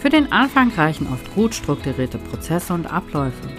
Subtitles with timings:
[0.00, 3.50] Für den Anfang reichen oft gut strukturierte Prozesse und Abläufe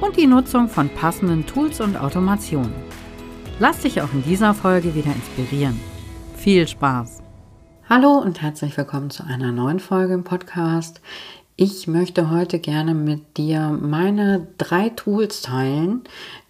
[0.00, 2.74] und die Nutzung von passenden Tools und Automationen.
[3.60, 5.78] Lass dich auch in dieser Folge wieder inspirieren.
[6.34, 7.22] Viel Spaß!
[7.88, 11.00] Hallo und herzlich willkommen zu einer neuen Folge im Podcast.
[11.54, 16.02] Ich möchte heute gerne mit dir meine drei Tools teilen,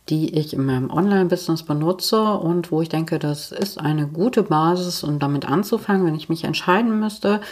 [0.08, 5.04] die ich in meinem Online-Business benutze und wo ich denke, das ist eine gute Basis,
[5.04, 7.42] um damit anzufangen, wenn ich mich entscheiden müsste,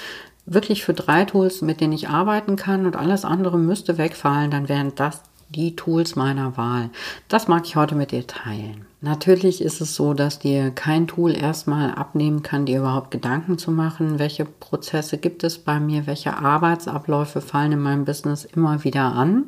[0.47, 4.69] wirklich für drei Tools, mit denen ich arbeiten kann und alles andere müsste wegfallen, dann
[4.69, 6.91] wären das die Tools meiner Wahl.
[7.29, 8.87] Das mag ich heute mit dir teilen.
[9.01, 13.71] Natürlich ist es so, dass dir kein Tool erstmal abnehmen kann, dir überhaupt Gedanken zu
[13.71, 19.13] machen, welche Prozesse gibt es bei mir, welche Arbeitsabläufe fallen in meinem Business immer wieder
[19.13, 19.47] an.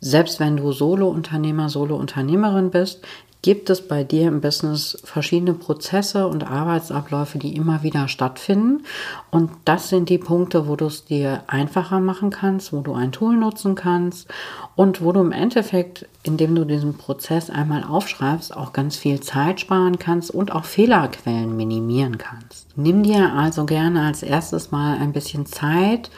[0.00, 3.02] Selbst wenn du Solo-Unternehmer, Solo-Unternehmerin bist,
[3.46, 8.82] gibt es bei dir im Business verschiedene Prozesse und Arbeitsabläufe, die immer wieder stattfinden.
[9.30, 13.12] Und das sind die Punkte, wo du es dir einfacher machen kannst, wo du ein
[13.12, 14.26] Tool nutzen kannst
[14.74, 19.60] und wo du im Endeffekt, indem du diesen Prozess einmal aufschreibst, auch ganz viel Zeit
[19.60, 22.66] sparen kannst und auch Fehlerquellen minimieren kannst.
[22.76, 26.10] Nimm dir also gerne als erstes mal ein bisschen Zeit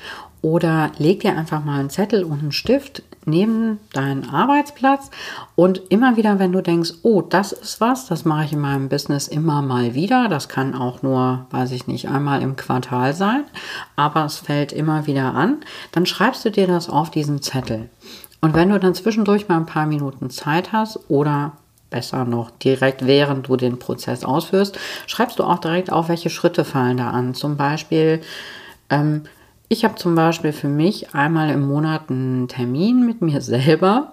[0.43, 5.11] oder leg dir einfach mal einen Zettel und einen Stift neben deinen Arbeitsplatz
[5.55, 8.89] und immer wieder, wenn du denkst, oh, das ist was, das mache ich in meinem
[8.89, 13.45] Business immer mal wieder, das kann auch nur, weiß ich nicht, einmal im Quartal sein,
[13.97, 15.59] aber es fällt immer wieder an,
[15.93, 17.91] dann schreibst du dir das auf diesen Zettel.
[18.41, 21.53] Und wenn du dann zwischendurch mal ein paar Minuten Zeit hast oder
[21.91, 26.65] besser noch direkt während du den Prozess ausführst, schreibst du auch direkt auf, welche Schritte
[26.65, 27.35] fallen da an.
[27.35, 28.21] Zum Beispiel,
[28.91, 29.23] ähm,
[29.69, 34.13] ich habe zum Beispiel für mich einmal im Monat einen Termin mit mir selber.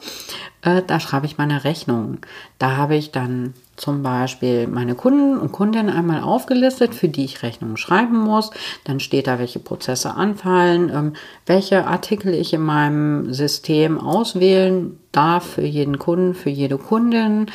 [0.66, 2.18] Äh, da schreibe ich meine Rechnung.
[2.60, 7.44] Da habe ich dann zum Beispiel meine Kunden und Kundinnen einmal aufgelistet, für die ich
[7.44, 8.52] Rechnungen schreiben muss.
[8.84, 11.14] Dann steht da, welche Prozesse anfallen, ähm,
[11.46, 17.48] welche Artikel ich in meinem System auswählen darf für jeden Kunden, für jede Kundin,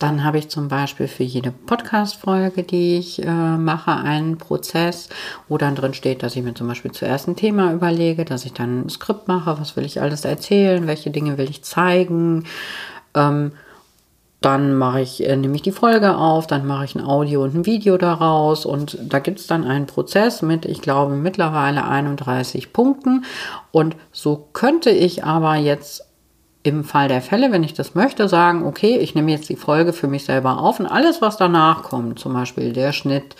[0.00, 5.10] dann habe ich zum Beispiel für jede Podcast-Folge, die ich äh, mache, einen Prozess,
[5.46, 8.54] wo dann drin steht, dass ich mir zum Beispiel zuerst ein Thema überlege, dass ich
[8.54, 12.44] dann ein Skript mache, was will ich alles erzählen, welche Dinge will ich zeigen.
[13.14, 13.52] Ähm,
[14.40, 17.54] dann mache ich, äh, nehme ich die Folge auf, dann mache ich ein Audio und
[17.54, 22.72] ein Video daraus und da gibt es dann einen Prozess mit, ich glaube, mittlerweile 31
[22.72, 23.24] Punkten.
[23.70, 26.06] Und so könnte ich aber jetzt
[26.62, 29.92] im Fall der Fälle, wenn ich das möchte, sagen, okay, ich nehme jetzt die Folge
[29.92, 33.36] für mich selber auf und alles, was danach kommt, zum Beispiel der Schnitt,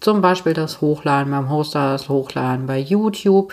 [0.00, 3.52] zum Beispiel das Hochladen beim Hoster, das Hochladen bei YouTube,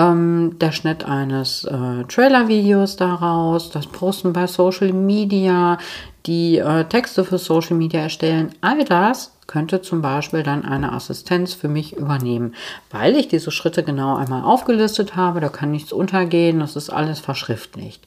[0.00, 5.78] ähm, der Schnitt eines äh, Trailer-Videos daraus, das Posten bei Social Media,
[6.26, 11.54] die äh, Texte für Social Media erstellen, all das könnte zum Beispiel dann eine Assistenz
[11.54, 12.54] für mich übernehmen,
[12.90, 17.18] weil ich diese Schritte genau einmal aufgelistet habe, da kann nichts untergehen, das ist alles
[17.18, 18.04] verschriftlicht.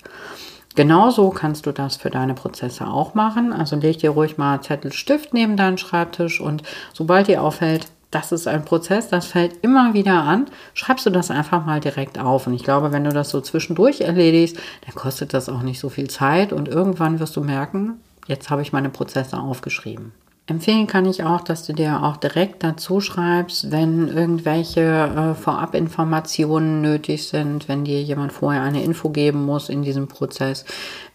[0.75, 3.53] Genauso kannst du das für deine Prozesse auch machen.
[3.53, 8.31] Also leg dir ruhig mal Zettel, Stift neben deinen Schreibtisch und sobald dir auffällt, das
[8.31, 12.47] ist ein Prozess, das fällt immer wieder an, schreibst du das einfach mal direkt auf.
[12.47, 15.89] Und ich glaube, wenn du das so zwischendurch erledigst, dann kostet das auch nicht so
[15.89, 20.11] viel Zeit und irgendwann wirst du merken, jetzt habe ich meine Prozesse aufgeschrieben.
[20.45, 26.81] Empfehlen kann ich auch, dass du dir auch direkt dazu schreibst, wenn irgendwelche äh, Vorabinformationen
[26.81, 30.65] nötig sind, wenn dir jemand vorher eine Info geben muss in diesem Prozess,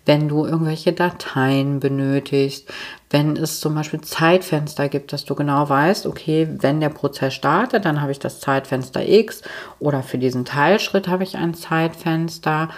[0.08, 2.66] wenn du irgendwelche Dateien benötigst,
[3.10, 7.84] wenn es zum Beispiel Zeitfenster gibt, dass du genau weißt, okay, wenn der Prozess startet,
[7.84, 9.42] dann habe ich das Zeitfenster X
[9.80, 12.70] oder für diesen Teilschritt habe ich ein Zeitfenster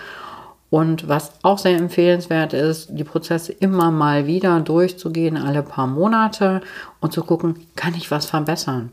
[0.70, 6.62] und was auch sehr empfehlenswert ist, die Prozesse immer mal wieder durchzugehen, alle paar Monate
[7.00, 8.90] und zu gucken, kann ich was verbessern.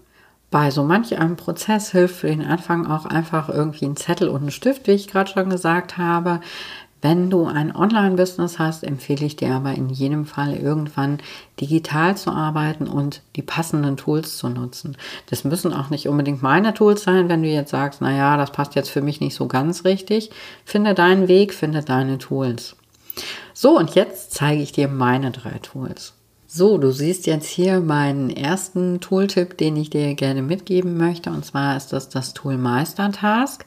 [0.50, 4.46] Bei so manch einem Prozess hilft für den Anfang auch einfach irgendwie ein Zettel und
[4.46, 6.40] ein Stift, wie ich gerade schon gesagt habe.
[7.02, 11.20] Wenn du ein Online-Business hast, empfehle ich dir aber in jedem Fall irgendwann
[11.62, 14.98] digital zu arbeiten und die passenden Tools zu nutzen.
[15.30, 18.74] Das müssen auch nicht unbedingt meine Tools sein, wenn du jetzt sagst, naja, das passt
[18.74, 20.32] jetzt für mich nicht so ganz richtig.
[20.66, 22.76] Finde deinen Weg, finde deine Tools.
[23.54, 26.14] So, und jetzt zeige ich dir meine drei Tools.
[26.50, 31.30] So, du siehst jetzt hier meinen ersten Tooltip, den ich dir gerne mitgeben möchte.
[31.30, 33.66] Und zwar ist das das Tool Meistertask.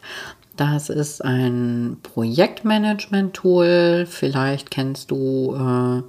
[0.61, 4.07] Das ist ein Projektmanagement-Tool.
[4.07, 6.03] Vielleicht kennst du äh,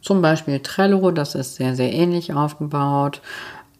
[0.00, 3.22] zum Beispiel Trello, das ist sehr, sehr ähnlich aufgebaut.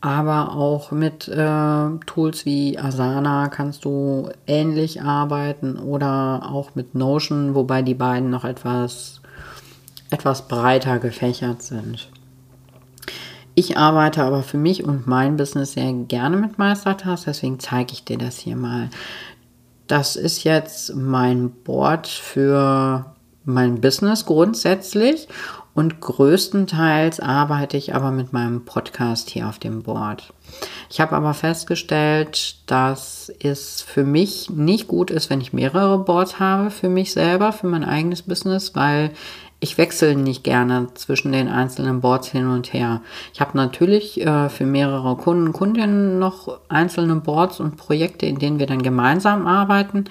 [0.00, 7.56] Aber auch mit äh, Tools wie Asana kannst du ähnlich arbeiten oder auch mit Notion,
[7.56, 9.22] wobei die beiden noch etwas,
[10.10, 12.08] etwas breiter gefächert sind.
[13.54, 18.04] Ich arbeite aber für mich und mein Business sehr gerne mit Meistertask, deswegen zeige ich
[18.04, 18.88] dir das hier mal.
[19.92, 23.12] Das ist jetzt mein Board für
[23.44, 25.28] mein Business grundsätzlich
[25.74, 30.32] und größtenteils arbeite ich aber mit meinem Podcast hier auf dem Board.
[30.88, 36.38] Ich habe aber festgestellt, dass es für mich nicht gut ist, wenn ich mehrere Boards
[36.38, 39.10] habe für mich selber, für mein eigenes Business, weil
[39.62, 43.00] ich wechsle nicht gerne zwischen den einzelnen Boards hin und her.
[43.32, 48.58] Ich habe natürlich äh, für mehrere Kunden, Kundinnen noch einzelne Boards und Projekte, in denen
[48.58, 50.06] wir dann gemeinsam arbeiten.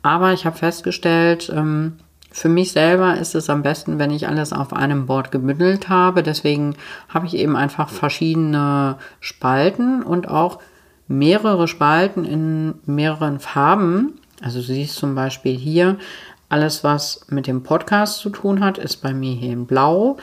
[0.00, 1.98] Aber ich habe festgestellt, ähm,
[2.32, 6.22] für mich selber ist es am besten, wenn ich alles auf einem Board gebündelt habe.
[6.22, 6.74] Deswegen
[7.10, 10.58] habe ich eben einfach verschiedene Spalten und auch
[11.06, 14.14] mehrere Spalten in mehreren Farben.
[14.42, 15.98] Also du siehst zum Beispiel hier,
[16.48, 20.16] alles was mit dem Podcast zu tun hat, ist bei mir hier in Blau.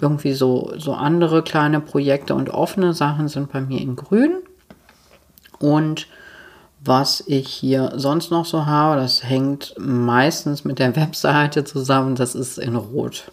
[0.00, 4.42] Irgendwie so, so andere kleine Projekte und offene Sachen sind bei mir in Grün.
[5.58, 6.06] Und
[6.80, 12.34] was ich hier sonst noch so habe, das hängt meistens mit der Webseite zusammen, das
[12.34, 13.30] ist in Rot.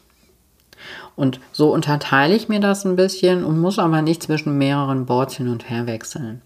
[1.15, 5.35] Und so unterteile ich mir das ein bisschen und muss aber nicht zwischen mehreren Boards
[5.35, 6.41] hin und her wechseln.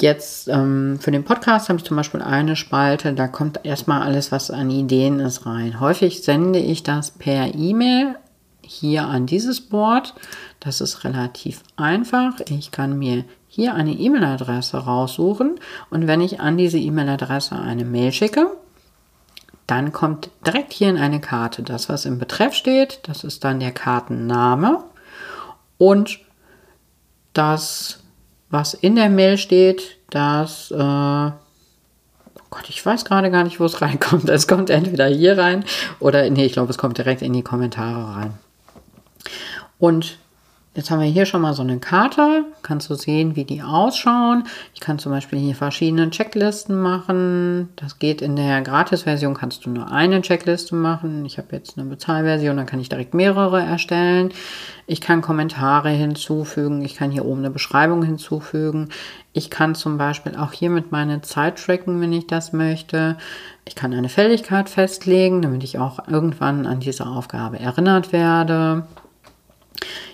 [0.00, 4.32] Jetzt ähm, für den Podcast habe ich zum Beispiel eine Spalte, da kommt erstmal alles,
[4.32, 5.78] was an Ideen ist, rein.
[5.78, 8.16] Häufig sende ich das per E-Mail
[8.62, 10.14] hier an dieses Board.
[10.58, 12.40] Das ist relativ einfach.
[12.48, 15.58] Ich kann mir hier eine E-Mail-Adresse raussuchen
[15.90, 18.46] und wenn ich an diese E-Mail-Adresse eine Mail schicke,
[19.66, 23.00] dann kommt direkt hier in eine Karte das, was im Betreff steht.
[23.02, 24.82] Das ist dann der Kartenname
[25.78, 26.20] und
[27.32, 28.00] das,
[28.50, 31.32] was in der Mail steht, das, äh, oh
[32.50, 34.28] Gott, ich weiß gerade gar nicht, wo es reinkommt.
[34.28, 35.64] Es kommt entweder hier rein
[35.98, 38.34] oder, nee, ich glaube, es kommt direkt in die Kommentare rein.
[39.78, 40.18] Und
[40.72, 42.44] Jetzt haben wir hier schon mal so eine Karte.
[42.62, 44.44] Kannst du sehen, wie die ausschauen.
[44.72, 47.70] Ich kann zum Beispiel hier verschiedene Checklisten machen.
[47.74, 51.24] Das geht in der Gratis-Version, kannst du nur eine Checkliste machen.
[51.24, 54.30] Ich habe jetzt eine Bezahlversion, dann kann ich direkt mehrere erstellen.
[54.86, 56.84] Ich kann Kommentare hinzufügen.
[56.84, 58.90] Ich kann hier oben eine Beschreibung hinzufügen.
[59.32, 63.16] Ich kann zum Beispiel auch hier mit meiner Zeit tracken, wenn ich das möchte.
[63.64, 68.84] Ich kann eine Fälligkeit festlegen, damit ich auch irgendwann an diese Aufgabe erinnert werde.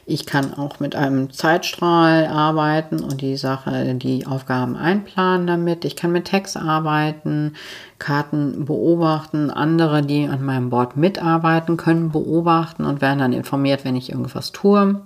[0.08, 5.84] Ich kann auch mit einem Zeitstrahl arbeiten und die Sache, die Aufgaben einplanen damit.
[5.84, 7.54] Ich kann mit Text arbeiten,
[7.98, 9.50] Karten beobachten.
[9.50, 14.52] Andere, die an meinem Board mitarbeiten, können beobachten und werden dann informiert, wenn ich irgendwas
[14.52, 15.00] tue.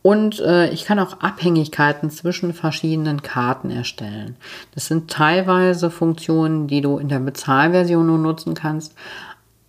[0.00, 4.36] Und äh, ich kann auch Abhängigkeiten zwischen verschiedenen Karten erstellen.
[4.74, 8.94] Das sind teilweise Funktionen, die du in der Bezahlversion nur nutzen kannst.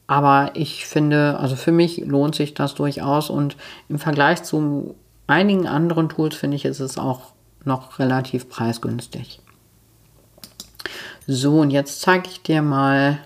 [0.08, 3.56] Aber ich finde, also für mich lohnt sich das durchaus und
[3.90, 4.96] im Vergleich zu
[5.28, 7.34] einigen anderen Tools finde ich, ist es auch
[7.64, 9.40] noch relativ preisgünstig.
[11.26, 13.18] So, und jetzt zeige ich dir mal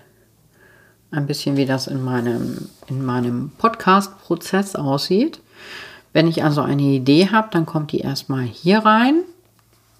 [1.10, 5.40] ein bisschen, wie das in meinem, in meinem Podcast-Prozess aussieht.
[6.12, 9.24] Wenn ich also eine Idee habe, dann kommt die erstmal hier rein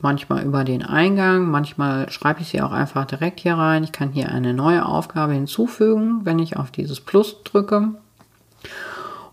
[0.01, 3.85] manchmal über den Eingang, manchmal schreibe ich sie auch einfach direkt hier rein.
[3.85, 7.93] Ich kann hier eine neue Aufgabe hinzufügen, wenn ich auf dieses Plus drücke.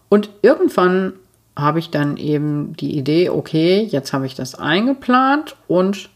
[0.09, 1.13] Und irgendwann
[1.55, 6.09] habe ich dann eben die Idee, okay, jetzt habe ich das eingeplant und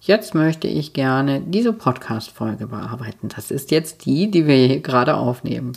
[0.00, 3.28] jetzt möchte ich gerne diese Podcast-Folge bearbeiten.
[3.28, 5.72] Das ist jetzt die, die wir hier gerade aufnehmen.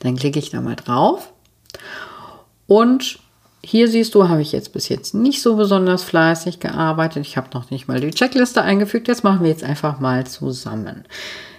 [0.00, 1.32] Dann klicke ich da mal drauf
[2.66, 3.20] und
[3.64, 7.26] hier siehst du, habe ich jetzt bis jetzt nicht so besonders fleißig gearbeitet.
[7.26, 9.08] Ich habe noch nicht mal die Checkliste eingefügt.
[9.08, 11.04] Jetzt machen wir jetzt einfach mal zusammen.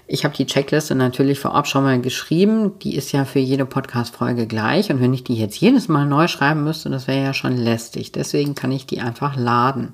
[0.07, 2.79] Ich habe die Checkliste natürlich vorab schon mal geschrieben.
[2.79, 4.89] Die ist ja für jede Podcast-Folge gleich.
[4.89, 8.11] Und wenn ich die jetzt jedes Mal neu schreiben müsste, das wäre ja schon lästig.
[8.11, 9.93] Deswegen kann ich die einfach laden.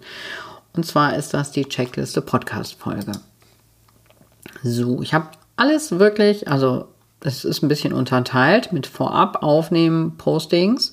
[0.73, 3.13] Und zwar ist das die Checkliste Podcast-Folge.
[4.63, 6.87] So, ich habe alles wirklich, also
[7.21, 10.91] es ist ein bisschen unterteilt mit Vorab aufnehmen, Postings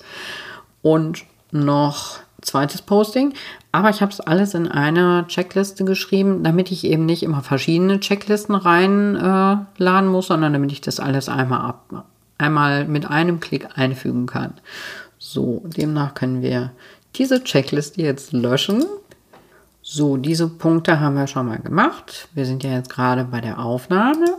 [0.83, 3.33] und noch zweites Posting.
[3.71, 7.99] Aber ich habe es alles in einer Checkliste geschrieben, damit ich eben nicht immer verschiedene
[7.99, 12.05] Checklisten reinladen äh, muss, sondern damit ich das alles einmal ab,
[12.37, 14.53] einmal mit einem Klick einfügen kann.
[15.17, 16.71] So, demnach können wir
[17.15, 18.83] diese Checkliste jetzt löschen
[19.81, 22.27] So, diese Punkte haben wir schon mal gemacht.
[22.33, 24.37] Wir sind ja jetzt gerade bei der Aufnahme.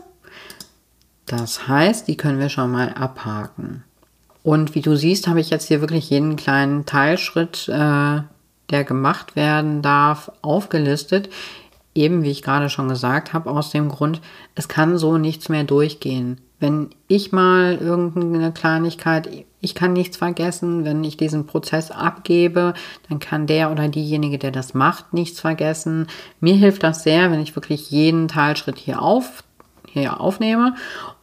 [1.26, 3.84] Das heißt, die können wir schon mal abhaken.
[4.44, 8.20] Und wie du siehst, habe ich jetzt hier wirklich jeden kleinen Teilschritt, äh,
[8.70, 11.30] der gemacht werden darf, aufgelistet.
[11.94, 14.20] Eben wie ich gerade schon gesagt habe, aus dem Grund,
[14.54, 16.42] es kann so nichts mehr durchgehen.
[16.60, 22.74] Wenn ich mal irgendeine Kleinigkeit, ich kann nichts vergessen, wenn ich diesen Prozess abgebe,
[23.08, 26.06] dann kann der oder diejenige, der das macht, nichts vergessen.
[26.40, 29.42] Mir hilft das sehr, wenn ich wirklich jeden Teilschritt hier auf,
[29.88, 30.74] hier aufnehme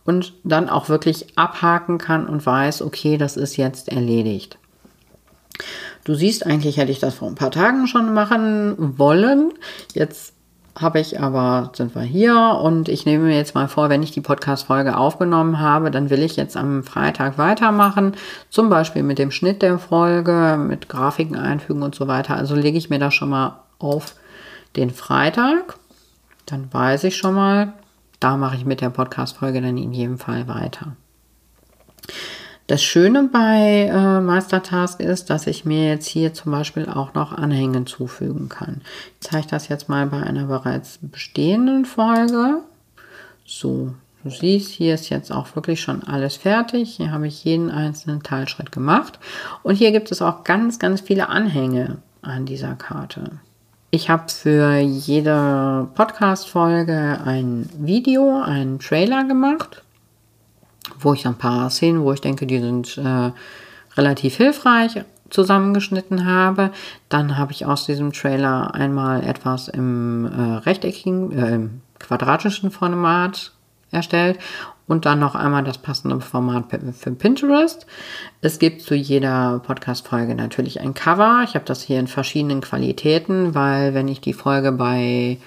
[0.05, 4.57] und dann auch wirklich abhaken kann und weiß, okay, das ist jetzt erledigt.
[6.03, 9.53] Du siehst, eigentlich hätte ich das vor ein paar Tagen schon machen wollen.
[9.93, 10.33] Jetzt
[10.79, 14.11] habe ich aber, sind wir hier und ich nehme mir jetzt mal vor, wenn ich
[14.11, 18.15] die Podcast-Folge aufgenommen habe, dann will ich jetzt am Freitag weitermachen.
[18.49, 22.35] Zum Beispiel mit dem Schnitt der Folge, mit Grafiken einfügen und so weiter.
[22.35, 24.15] Also lege ich mir das schon mal auf
[24.75, 25.75] den Freitag.
[26.45, 27.73] Dann weiß ich schon mal,
[28.21, 30.95] da mache ich mit der Podcast-Folge dann in jedem Fall weiter.
[32.67, 37.33] Das Schöne bei äh, Mastertask ist, dass ich mir jetzt hier zum Beispiel auch noch
[37.33, 38.81] Anhänge zufügen kann.
[39.19, 42.59] Ich zeige das jetzt mal bei einer bereits bestehenden Folge.
[43.45, 46.95] So, du siehst, hier ist jetzt auch wirklich schon alles fertig.
[46.95, 49.19] Hier habe ich jeden einzelnen Teilschritt gemacht.
[49.63, 53.31] Und hier gibt es auch ganz, ganz viele Anhänge an dieser Karte.
[53.93, 59.83] Ich habe für jede Podcast-Folge ein Video, einen Trailer gemacht,
[60.97, 63.31] wo ich ein paar Szenen, wo ich denke, die sind äh,
[63.97, 66.71] relativ hilfreich zusammengeschnitten habe.
[67.09, 73.51] Dann habe ich aus diesem Trailer einmal etwas im äh, rechteckigen, äh, im quadratischen Format
[73.91, 74.39] erstellt
[74.87, 77.85] und dann noch einmal das passende Format für Pinterest.
[78.41, 81.43] Es gibt zu jeder Podcast-Folge natürlich ein Cover.
[81.45, 85.37] Ich habe das hier in verschiedenen Qualitäten, weil wenn ich die Folge bei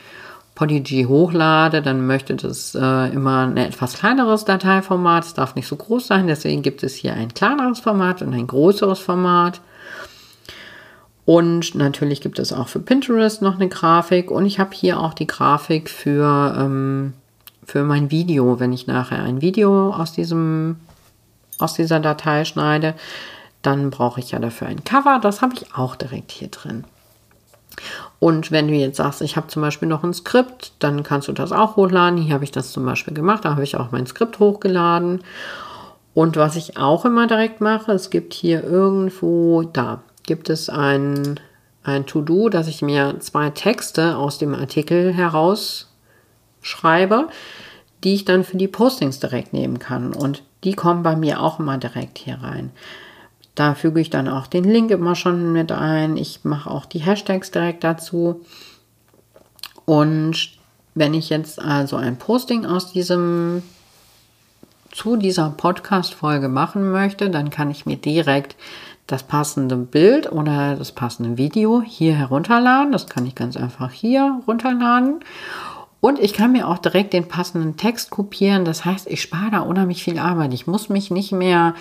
[0.55, 5.25] Podigy hochlade, dann möchte das äh, immer ein etwas kleineres Dateiformat.
[5.25, 8.47] Es darf nicht so groß sein, deswegen gibt es hier ein kleineres Format und ein
[8.47, 9.61] größeres Format.
[11.27, 15.15] Und natürlich gibt es auch für Pinterest noch eine Grafik und ich habe hier auch
[15.15, 17.15] die Grafik für ähm,
[17.67, 20.77] für mein Video, wenn ich nachher ein Video aus diesem
[21.59, 22.95] aus dieser Datei schneide,
[23.63, 25.19] dann brauche ich ja dafür ein Cover.
[25.23, 26.85] Das habe ich auch direkt hier drin.
[28.19, 31.33] Und wenn du jetzt sagst, ich habe zum Beispiel noch ein Skript, dann kannst du
[31.33, 32.19] das auch hochladen.
[32.19, 35.23] Hier habe ich das zum Beispiel gemacht, da habe ich auch mein Skript hochgeladen.
[36.15, 41.41] Und was ich auch immer direkt mache, es gibt hier irgendwo, da gibt es ein,
[41.83, 45.89] ein To-Do, dass ich mir zwei Texte aus dem Artikel heraus
[46.65, 47.29] schreibe,
[48.03, 50.13] die ich dann für die Postings direkt nehmen kann.
[50.13, 52.71] Und die kommen bei mir auch immer direkt hier rein.
[53.55, 56.17] Da füge ich dann auch den Link immer schon mit ein.
[56.17, 58.41] Ich mache auch die Hashtags direkt dazu.
[59.85, 60.51] Und
[60.95, 63.63] wenn ich jetzt also ein Posting aus diesem
[64.91, 68.55] zu dieser Podcast-Folge machen möchte, dann kann ich mir direkt
[69.07, 72.93] das passende Bild oder das passende Video hier herunterladen.
[72.93, 75.21] Das kann ich ganz einfach hier runterladen.
[76.05, 78.67] Und ich kann mir auch direkt den passenden Text kopieren.
[78.67, 80.53] Das heißt, ich spare da unheimlich viel Arbeit.
[80.53, 81.75] Ich muss mich nicht mehr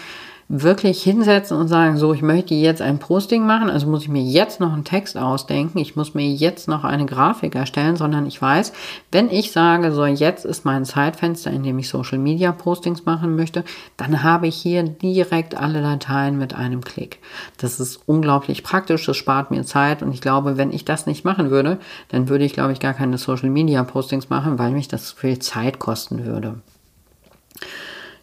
[0.55, 4.21] wirklich hinsetzen und sagen, so, ich möchte jetzt ein Posting machen, also muss ich mir
[4.21, 8.39] jetzt noch einen Text ausdenken, ich muss mir jetzt noch eine Grafik erstellen, sondern ich
[8.39, 8.71] weiß,
[9.11, 13.35] wenn ich sage, so, jetzt ist mein Zeitfenster, in dem ich Social Media Postings machen
[13.35, 13.63] möchte,
[13.97, 17.17] dann habe ich hier direkt alle Dateien mit einem Klick.
[17.57, 21.25] Das ist unglaublich praktisch, das spart mir Zeit und ich glaube, wenn ich das nicht
[21.25, 21.79] machen würde,
[22.09, 25.39] dann würde ich, glaube ich, gar keine Social Media Postings machen, weil mich das viel
[25.39, 26.59] Zeit kosten würde.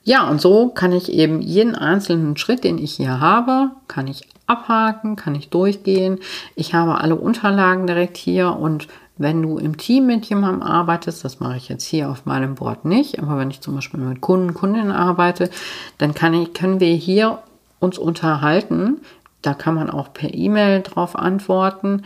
[0.02, 4.23] Ja, und so kann ich eben jeden einzelnen Schritt, den ich hier habe, kann ich
[4.47, 6.19] abhaken, kann ich durchgehen.
[6.57, 8.88] Ich habe alle Unterlagen direkt hier und
[9.19, 12.87] wenn du im Team mit jemandem arbeitest, das mache ich jetzt hier auf meinem Board
[12.87, 15.50] nicht, aber wenn ich zum Beispiel mit Kunden, Kundinnen arbeite,
[15.99, 17.38] dann kann ich, können wir hier
[17.80, 19.02] uns unterhalten.
[19.42, 22.02] Da kann man auch per E-Mail drauf antworten.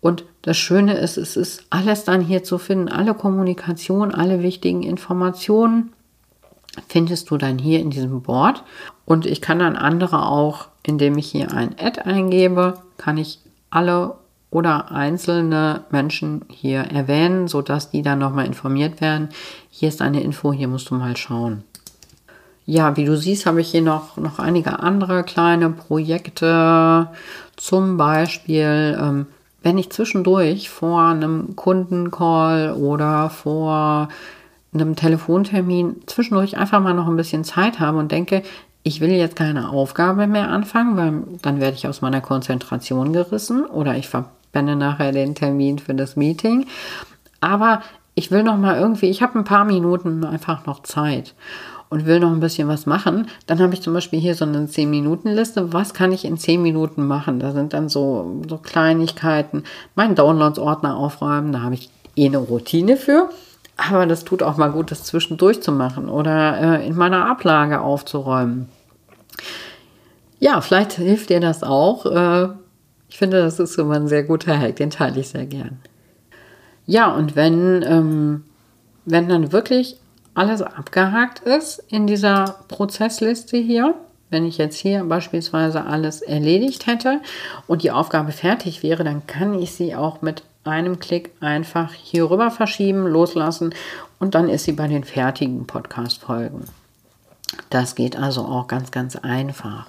[0.00, 4.82] Und das Schöne ist, es ist alles dann hier zu finden, alle Kommunikation, alle wichtigen
[4.82, 5.92] Informationen
[6.88, 8.62] findest du dann hier in diesem Board.
[9.04, 13.40] Und ich kann dann andere auch, indem ich hier ein Ad eingebe, kann ich
[13.70, 14.14] alle
[14.50, 19.28] oder einzelne Menschen hier erwähnen, sodass die dann nochmal informiert werden.
[19.70, 21.64] Hier ist eine Info, hier musst du mal schauen.
[22.64, 27.08] Ja, wie du siehst, habe ich hier noch, noch einige andere kleine Projekte.
[27.56, 29.26] Zum Beispiel, ähm,
[29.62, 34.08] wenn ich zwischendurch vor einem Kundencall oder vor
[34.80, 38.42] einem Telefontermin zwischendurch einfach mal noch ein bisschen Zeit habe und denke,
[38.82, 43.64] ich will jetzt keine Aufgabe mehr anfangen, weil dann werde ich aus meiner Konzentration gerissen
[43.64, 46.66] oder ich spende nachher den Termin für das Meeting.
[47.40, 47.82] Aber
[48.14, 51.34] ich will noch mal irgendwie, ich habe ein paar Minuten einfach noch Zeit
[51.88, 54.66] und will noch ein bisschen was machen, dann habe ich zum Beispiel hier so eine
[54.66, 55.72] 10-Minuten-Liste.
[55.72, 57.38] Was kann ich in 10 Minuten machen?
[57.38, 59.64] Da sind dann so, so Kleinigkeiten.
[59.94, 63.30] Meinen Downloads-Ordner aufräumen, da habe ich eh eine Routine für.
[63.76, 67.80] Aber das tut auch mal gut, das zwischendurch zu machen oder äh, in meiner Ablage
[67.80, 68.68] aufzuräumen.
[70.38, 72.06] Ja, vielleicht hilft dir das auch.
[72.06, 72.48] Äh,
[73.08, 75.78] ich finde, das ist immer ein sehr guter Hack, den teile ich sehr gern.
[76.86, 78.44] Ja, und wenn, ähm,
[79.04, 79.98] wenn dann wirklich
[80.34, 83.94] alles abgehakt ist in dieser Prozessliste hier,
[84.30, 87.20] wenn ich jetzt hier beispielsweise alles erledigt hätte
[87.66, 92.30] und die Aufgabe fertig wäre, dann kann ich sie auch mit einem Klick einfach hier
[92.30, 93.74] rüber verschieben, loslassen
[94.18, 96.64] und dann ist sie bei den fertigen Podcast-Folgen.
[97.70, 99.86] Das geht also auch ganz, ganz einfach.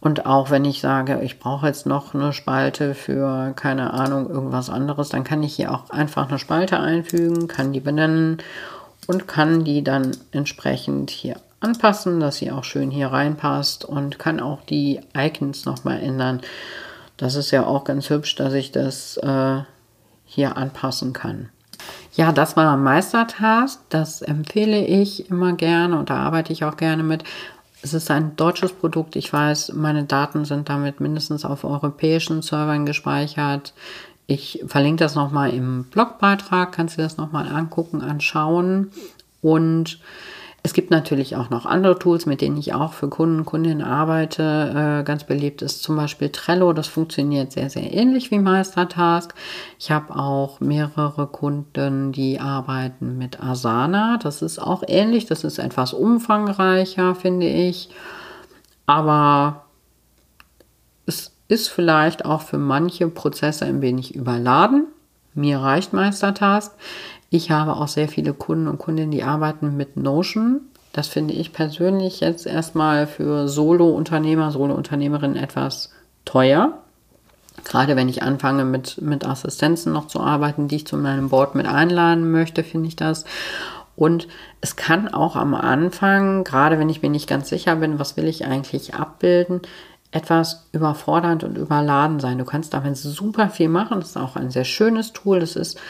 [0.00, 4.68] Und auch wenn ich sage, ich brauche jetzt noch eine Spalte für, keine Ahnung, irgendwas
[4.68, 8.38] anderes, dann kann ich hier auch einfach eine Spalte einfügen, kann die benennen
[9.06, 14.40] und kann die dann entsprechend hier anpassen, dass sie auch schön hier reinpasst und kann
[14.40, 16.42] auch die Icons nochmal ändern.
[17.16, 19.62] Das ist ja auch ganz hübsch, dass ich das äh,
[20.34, 21.48] hier anpassen kann.
[22.14, 23.80] Ja, das war Meistertask.
[23.88, 27.24] Das empfehle ich immer gerne und da arbeite ich auch gerne mit.
[27.82, 29.16] Es ist ein deutsches Produkt.
[29.16, 33.74] Ich weiß, meine Daten sind damit mindestens auf europäischen Servern gespeichert.
[34.26, 38.90] Ich verlinke das nochmal im Blogbeitrag, kannst du das nochmal angucken, anschauen.
[39.42, 39.98] Und
[40.66, 43.82] es gibt natürlich auch noch andere Tools, mit denen ich auch für Kunden und Kundinnen
[43.82, 45.02] arbeite.
[45.02, 46.72] Äh, ganz beliebt ist zum Beispiel Trello.
[46.72, 49.34] Das funktioniert sehr, sehr ähnlich wie Meistertask.
[49.78, 54.18] Ich habe auch mehrere Kunden, die arbeiten mit Asana.
[54.22, 55.26] Das ist auch ähnlich.
[55.26, 57.90] Das ist etwas umfangreicher, finde ich.
[58.86, 59.66] Aber
[61.04, 64.86] es ist vielleicht auch für manche Prozesse ein wenig überladen.
[65.34, 66.72] Mir reicht Meistertask.
[67.34, 70.60] Ich habe auch sehr viele Kunden und Kundinnen, die arbeiten mit Notion.
[70.92, 75.90] Das finde ich persönlich jetzt erstmal für Solo-Unternehmer, Solo-Unternehmerinnen etwas
[76.24, 76.78] teuer.
[77.64, 81.56] Gerade wenn ich anfange mit, mit Assistenzen noch zu arbeiten, die ich zu meinem Board
[81.56, 83.24] mit einladen möchte, finde ich das.
[83.96, 84.28] Und
[84.60, 88.28] es kann auch am Anfang, gerade wenn ich mir nicht ganz sicher bin, was will
[88.28, 89.60] ich eigentlich abbilden,
[90.14, 92.38] etwas überfordernd und überladen sein.
[92.38, 93.98] Du kannst damit super viel machen.
[93.98, 95.40] Das ist auch ein sehr schönes Tool.
[95.40, 95.80] Das ist,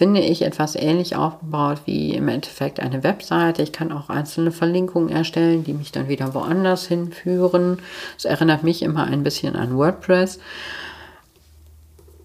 [0.00, 3.60] finde ich, etwas ähnlich aufgebaut wie im Endeffekt eine Webseite.
[3.60, 7.80] Ich kann auch einzelne Verlinkungen erstellen, die mich dann wieder woanders hinführen.
[8.16, 10.38] Es erinnert mich immer ein bisschen an WordPress.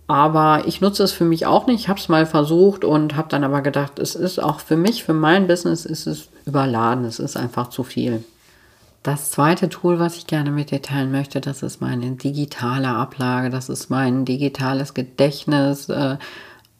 [0.07, 1.81] Aber ich nutze es für mich auch nicht.
[1.81, 5.03] Ich habe es mal versucht und habe dann aber gedacht, es ist auch für mich,
[5.03, 7.03] für mein Business ist es überladen.
[7.03, 8.23] Es ist einfach zu viel.
[9.03, 13.49] Das zweite Tool, was ich gerne mit dir teilen möchte, das ist meine digitale Ablage,
[13.49, 16.15] das ist mein digitales Gedächtnis, äh,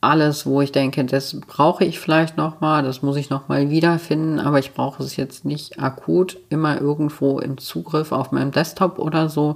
[0.01, 3.69] alles, wo ich denke, das brauche ich vielleicht noch mal, das muss ich noch mal
[3.69, 8.99] wiederfinden, aber ich brauche es jetzt nicht akut immer irgendwo im Zugriff auf meinem Desktop
[8.99, 9.55] oder so.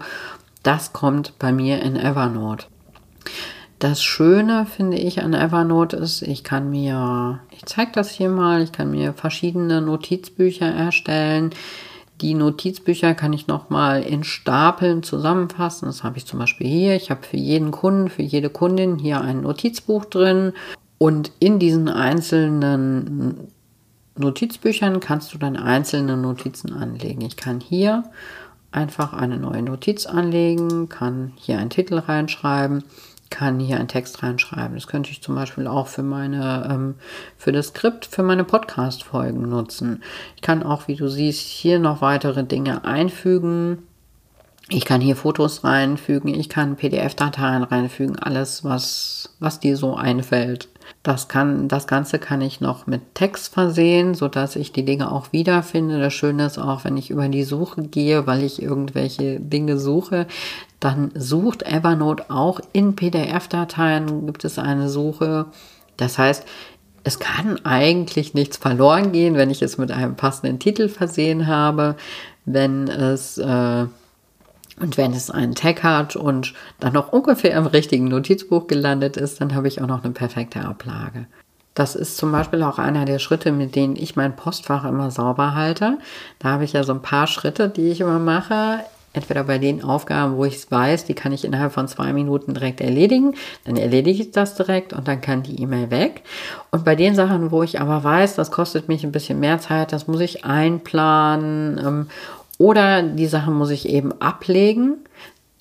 [0.64, 2.66] Das kommt bei mir in Evernote.
[3.80, 8.62] Das Schöne finde ich an Evernote ist, ich kann mir, ich zeige das hier mal,
[8.62, 11.52] ich kann mir verschiedene Notizbücher erstellen.
[12.22, 15.86] Die Notizbücher kann ich nochmal in Stapeln zusammenfassen.
[15.86, 16.96] Das habe ich zum Beispiel hier.
[16.96, 20.54] Ich habe für jeden Kunden, für jede Kundin hier ein Notizbuch drin.
[20.98, 23.48] Und in diesen einzelnen
[24.18, 27.22] Notizbüchern kannst du dann einzelne Notizen anlegen.
[27.22, 28.04] Ich kann hier
[28.72, 32.84] einfach eine neue Notiz anlegen, kann hier einen Titel reinschreiben
[33.30, 34.76] kann hier einen Text reinschreiben.
[34.76, 36.96] Das könnte ich zum Beispiel auch für meine, ähm,
[37.38, 40.04] für das Skript, für meine Podcast-Folgen nutzen.
[40.36, 43.84] Ich kann auch, wie du siehst, hier noch weitere Dinge einfügen.
[44.72, 50.70] Ich kann hier Fotos reinfügen, ich kann PDF-Dateien reinfügen, alles, was, was dir so einfällt.
[51.02, 55.32] Das, kann, das Ganze kann ich noch mit Text versehen, sodass ich die Dinge auch
[55.32, 56.00] wiederfinde.
[56.00, 60.28] Das Schöne ist auch, wenn ich über die Suche gehe, weil ich irgendwelche Dinge suche,
[60.80, 65.48] dann sucht Evernote auch in PDF-Dateien, gibt es eine Suche.
[65.98, 66.46] Das heißt,
[67.04, 71.96] es kann eigentlich nichts verloren gehen, wenn ich es mit einem passenden Titel versehen habe,
[72.46, 73.86] wenn es äh,
[74.80, 79.42] und wenn es einen Tag hat und dann noch ungefähr im richtigen Notizbuch gelandet ist,
[79.42, 81.28] dann habe ich auch noch eine perfekte Ablage.
[81.74, 85.54] Das ist zum Beispiel auch einer der Schritte, mit denen ich mein Postfach immer sauber
[85.54, 85.98] halte.
[86.40, 88.80] Da habe ich ja so ein paar Schritte, die ich immer mache.
[89.14, 92.54] Entweder bei den Aufgaben, wo ich es weiß, die kann ich innerhalb von zwei Minuten
[92.54, 93.34] direkt erledigen,
[93.66, 96.22] dann erledige ich das direkt und dann kann die E-Mail weg.
[96.70, 99.94] Und bei den Sachen, wo ich aber weiß, das kostet mich ein bisschen mehr Zeit,
[99.94, 102.08] das muss ich einplanen ähm,
[102.60, 104.98] oder die Sachen muss ich eben ablegen,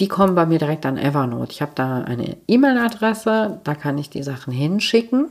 [0.00, 1.52] die kommen bei mir direkt an Evernote.
[1.52, 5.28] Ich habe da eine E-Mail-Adresse, da kann ich die Sachen hinschicken.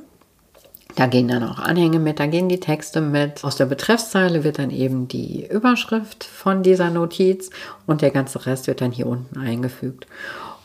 [0.98, 3.44] Da gehen dann auch Anhänge mit, da gehen die Texte mit.
[3.44, 7.52] Aus der Betreffszeile wird dann eben die Überschrift von dieser Notiz
[7.86, 10.08] und der ganze Rest wird dann hier unten eingefügt.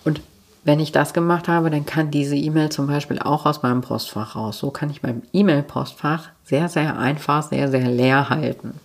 [0.07, 0.23] Und
[0.65, 4.35] wenn ich das gemacht habe, dann kann diese E-Mail zum Beispiel auch aus meinem Postfach
[4.35, 4.59] raus.
[4.59, 8.81] So kann ich mein E-Mail-Postfach sehr, sehr einfach, sehr, sehr leer halten.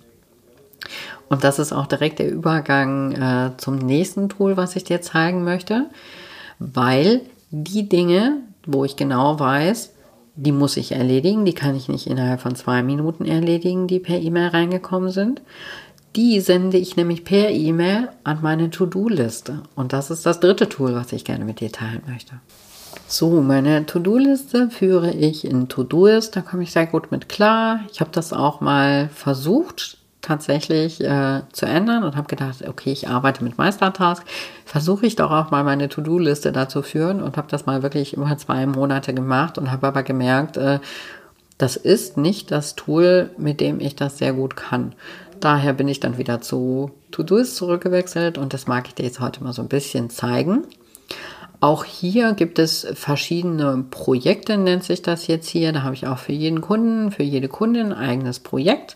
[1.29, 5.45] Und das ist auch direkt der Übergang äh, zum nächsten Tool, was ich dir zeigen
[5.45, 5.85] möchte,
[6.59, 9.93] weil die Dinge, wo ich genau weiß,
[10.37, 14.19] die muss ich erledigen, die kann ich nicht innerhalb von zwei Minuten erledigen, die per
[14.19, 15.41] E-Mail reingekommen sind.
[16.15, 19.63] Die sende ich nämlich per E-Mail an meine To-Do-Liste.
[19.75, 22.35] Und das ist das dritte Tool, was ich gerne mit dir teilen möchte.
[23.07, 26.35] So, meine To-Do-Liste führe ich in To-Doist.
[26.35, 27.81] Da komme ich sehr gut mit klar.
[27.91, 29.97] Ich habe das auch mal versucht,
[30.27, 34.23] tatsächlich äh, zu ändern und habe gedacht, okay, ich arbeite mit Meistertask,
[34.65, 38.37] versuche ich doch auch mal meine To-Do-Liste dazu führen und habe das mal wirklich über
[38.37, 40.79] zwei Monate gemacht und habe aber gemerkt, äh,
[41.57, 44.93] das ist nicht das Tool, mit dem ich das sehr gut kann.
[45.39, 49.43] Daher bin ich dann wieder zu To-Do's zurückgewechselt und das mag ich dir jetzt heute
[49.43, 50.63] mal so ein bisschen zeigen.
[51.59, 55.71] Auch hier gibt es verschiedene Projekte, nennt sich das jetzt hier.
[55.71, 58.95] Da habe ich auch für jeden Kunden, für jede Kundin ein eigenes Projekt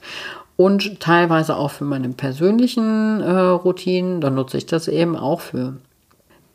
[0.63, 4.21] und teilweise auch für meine persönlichen äh, Routinen.
[4.21, 5.77] Da nutze ich das eben auch für.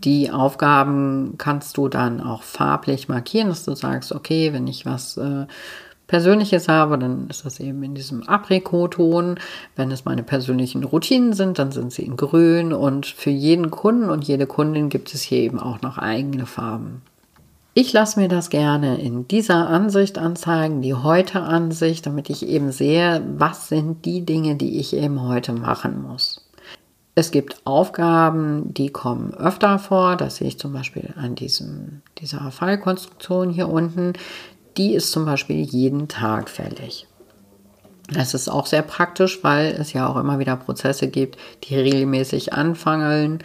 [0.04, 5.16] Die Aufgaben kannst du dann auch farblich markieren, dass du sagst, okay, wenn ich was
[5.16, 5.46] äh,
[6.06, 9.40] Persönliches habe, dann ist das eben in diesem Aprikoton.
[9.74, 12.72] Wenn es meine persönlichen Routinen sind, dann sind sie in grün.
[12.72, 17.02] Und für jeden Kunden und jede Kundin gibt es hier eben auch noch eigene Farben.
[17.78, 22.72] Ich lasse mir das gerne in dieser Ansicht anzeigen, die heute Ansicht, damit ich eben
[22.72, 26.48] sehe, was sind die Dinge, die ich eben heute machen muss.
[27.14, 30.16] Es gibt Aufgaben, die kommen öfter vor.
[30.16, 34.14] Das sehe ich zum Beispiel an diesem, dieser Fallkonstruktion hier unten.
[34.78, 37.06] Die ist zum Beispiel jeden Tag fällig.
[38.10, 42.54] Das ist auch sehr praktisch, weil es ja auch immer wieder Prozesse gibt, die regelmäßig
[42.54, 43.40] anfangen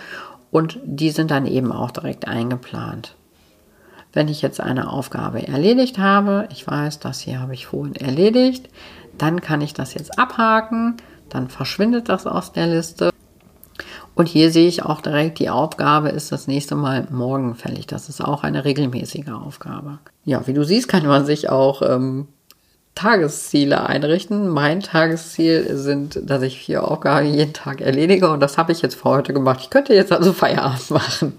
[0.52, 3.18] und die sind dann eben auch direkt eingeplant.
[4.14, 8.70] Wenn ich jetzt eine Aufgabe erledigt habe, ich weiß, das hier habe ich vorhin erledigt,
[9.18, 10.98] dann kann ich das jetzt abhaken,
[11.30, 13.12] dann verschwindet das aus der Liste.
[14.14, 17.88] Und hier sehe ich auch direkt, die Aufgabe ist das nächste Mal morgen fällig.
[17.88, 20.00] Das ist auch eine regelmäßige Aufgabe.
[20.26, 22.28] Ja, wie du siehst, kann man sich auch ähm,
[22.96, 24.50] Tagesziele einrichten.
[24.50, 28.96] Mein Tagesziel sind, dass ich vier Aufgaben jeden Tag erledige und das habe ich jetzt
[28.96, 29.60] für heute gemacht.
[29.62, 31.34] Ich könnte jetzt also Feierabend machen.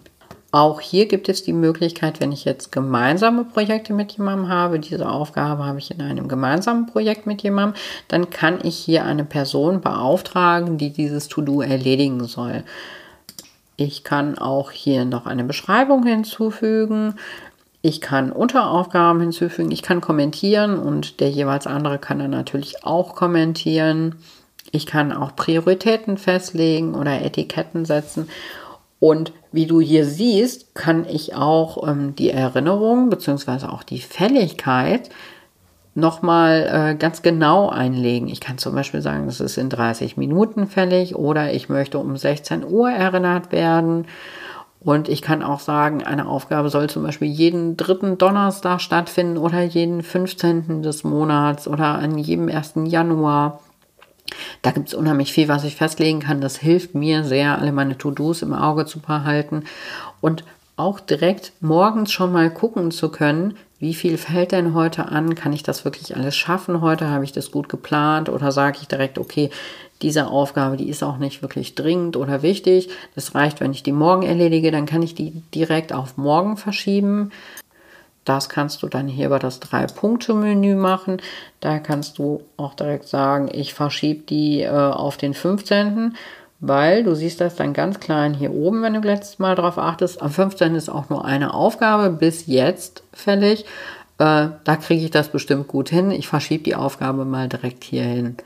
[0.55, 5.09] Auch hier gibt es die Möglichkeit, wenn ich jetzt gemeinsame Projekte mit jemandem habe, diese
[5.09, 9.81] Aufgabe habe ich in einem gemeinsamen Projekt mit jemandem, dann kann ich hier eine Person
[9.81, 12.65] beauftragen, die dieses To-Do erledigen soll.
[13.77, 17.15] Ich kann auch hier noch eine Beschreibung hinzufügen.
[17.81, 19.71] Ich kann Unteraufgaben hinzufügen.
[19.71, 24.17] Ich kann kommentieren und der jeweils andere kann dann natürlich auch kommentieren.
[24.71, 28.29] Ich kann auch Prioritäten festlegen oder Etiketten setzen.
[29.01, 33.67] Und wie du hier siehst, kann ich auch ähm, die Erinnerung bzw.
[33.67, 35.11] auch die Fälligkeit
[35.95, 38.29] nochmal äh, ganz genau einlegen.
[38.29, 42.17] Ich kann zum Beispiel sagen, das ist in 30 Minuten fällig oder ich möchte um
[42.17, 44.07] 16 Uhr erinnert werden.
[44.81, 49.63] Und ich kann auch sagen, eine Aufgabe soll zum Beispiel jeden dritten Donnerstag stattfinden oder
[49.63, 50.83] jeden 15.
[50.83, 52.75] des Monats oder an jedem 1.
[52.87, 53.61] Januar.
[54.63, 56.41] Da gibt es unheimlich viel, was ich festlegen kann.
[56.41, 59.65] Das hilft mir sehr, alle meine To-Dos im Auge zu behalten
[60.21, 60.45] und
[60.77, 65.35] auch direkt morgens schon mal gucken zu können, wie viel fällt denn heute an?
[65.35, 67.09] Kann ich das wirklich alles schaffen heute?
[67.09, 68.29] Habe ich das gut geplant?
[68.29, 69.51] Oder sage ich direkt, okay,
[70.03, 72.91] diese Aufgabe, die ist auch nicht wirklich dringend oder wichtig.
[73.17, 77.33] Das reicht, wenn ich die morgen erledige, dann kann ich die direkt auf morgen verschieben.
[78.25, 81.19] Das kannst du dann hier über das Drei-Punkte-Menü machen.
[81.61, 86.15] Da kannst du auch direkt sagen, ich verschiebe die äh, auf den 15.
[86.65, 90.23] Weil du siehst das dann ganz klein hier oben, wenn du letztes Mal darauf achtest.
[90.23, 90.77] Am 15.
[90.77, 93.65] ist auch nur eine Aufgabe bis jetzt fällig.
[94.19, 96.13] Äh, da kriege ich das bestimmt gut hin.
[96.13, 98.37] Ich verschiebe die Aufgabe mal direkt hier hin.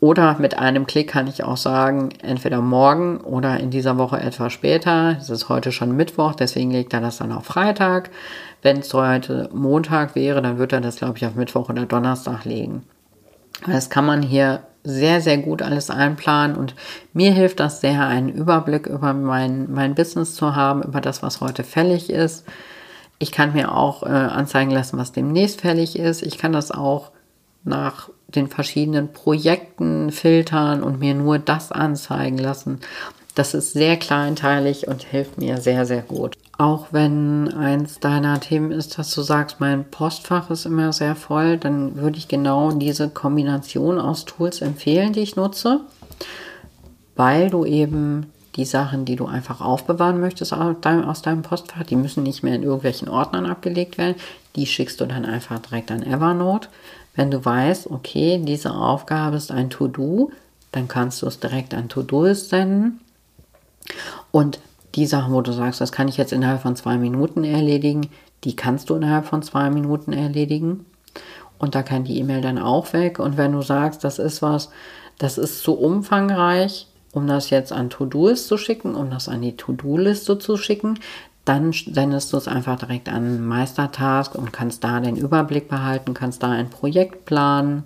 [0.00, 4.52] Oder mit einem Klick kann ich auch sagen, entweder morgen oder in dieser Woche etwas
[4.52, 5.16] später.
[5.18, 8.10] Es ist heute schon Mittwoch, deswegen legt er das dann auf Freitag.
[8.62, 12.44] Wenn es heute Montag wäre, dann wird er das, glaube ich, auf Mittwoch oder Donnerstag
[12.44, 12.84] legen.
[13.66, 16.74] Das kann man hier sehr, sehr gut alles einplanen und
[17.12, 21.40] mir hilft das sehr, einen Überblick über mein, mein Business zu haben, über das, was
[21.40, 22.44] heute fällig ist.
[23.18, 26.22] Ich kann mir auch äh, anzeigen lassen, was demnächst fällig ist.
[26.22, 27.10] Ich kann das auch
[27.64, 32.80] nach den verschiedenen Projekten filtern und mir nur das anzeigen lassen.
[33.34, 36.36] Das ist sehr kleinteilig und hilft mir sehr, sehr gut.
[36.58, 41.56] Auch wenn eins deiner Themen ist, dass du sagst, mein Postfach ist immer sehr voll,
[41.56, 45.82] dann würde ich genau diese Kombination aus Tools empfehlen, die ich nutze,
[47.14, 52.24] weil du eben die Sachen, die du einfach aufbewahren möchtest aus deinem, Postfach, die müssen
[52.24, 54.16] nicht mehr in irgendwelchen Ordnern abgelegt werden.
[54.56, 56.68] Die schickst du dann einfach direkt an Evernote.
[57.18, 60.30] Wenn du weißt, okay, diese Aufgabe ist ein To-Do,
[60.70, 63.00] dann kannst du es direkt an To-Do senden.
[64.30, 64.60] Und
[64.94, 68.08] die Sachen, wo du sagst, das kann ich jetzt innerhalb von zwei Minuten erledigen,
[68.44, 70.86] die kannst du innerhalb von zwei Minuten erledigen.
[71.58, 73.18] Und da kann die E-Mail dann auch weg.
[73.18, 74.70] Und wenn du sagst, das ist was,
[75.18, 79.56] das ist zu umfangreich, um das jetzt an To-Do-List zu schicken, um das an die
[79.56, 81.00] To-Do-Liste zu schicken,
[81.48, 86.42] dann sendest du es einfach direkt an Meistertask und kannst da den Überblick behalten, kannst
[86.42, 87.84] da ein Projekt planen,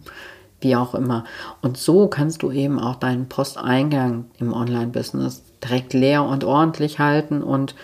[0.60, 1.24] wie auch immer.
[1.60, 7.42] Und so kannst du eben auch deinen Posteingang im Online-Business direkt leer und ordentlich halten
[7.42, 7.74] und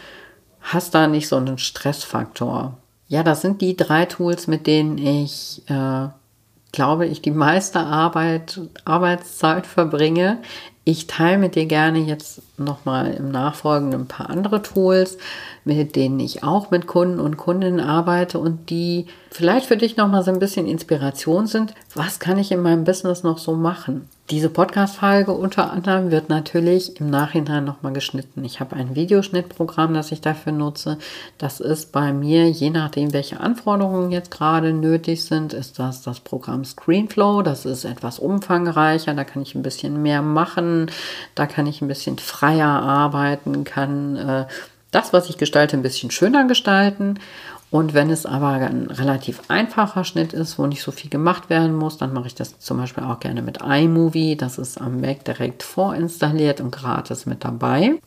[0.60, 2.76] hast da nicht so einen Stressfaktor.
[3.06, 6.08] Ja, das sind die drei Tools, mit denen ich, äh,
[6.72, 10.38] glaube ich, die meiste Arbeit, Arbeitszeit verbringe.
[10.84, 15.18] Ich teile mit dir gerne jetzt nochmal im Nachfolgenden ein paar andere Tools,
[15.64, 20.22] mit denen ich auch mit Kunden und Kundinnen arbeite und die vielleicht für dich nochmal
[20.22, 21.74] so ein bisschen Inspiration sind.
[21.94, 24.08] Was kann ich in meinem Business noch so machen?
[24.30, 28.44] Diese Podcast-Folge unter anderem wird natürlich im Nachhinein nochmal geschnitten.
[28.44, 30.98] Ich habe ein Videoschnittprogramm, das ich dafür nutze.
[31.38, 36.20] Das ist bei mir, je nachdem, welche Anforderungen jetzt gerade nötig sind, ist das das
[36.20, 37.40] Programm Screenflow.
[37.40, 40.90] Das ist etwas umfangreicher, da kann ich ein bisschen mehr machen,
[41.34, 44.44] da kann ich ein bisschen freier arbeiten, kann äh,
[44.90, 47.18] das, was ich gestalte, ein bisschen schöner gestalten.
[47.70, 51.74] Und wenn es aber ein relativ einfacher Schnitt ist, wo nicht so viel gemacht werden
[51.74, 54.36] muss, dann mache ich das zum Beispiel auch gerne mit iMovie.
[54.36, 57.98] Das ist am Mac direkt vorinstalliert und gratis mit dabei.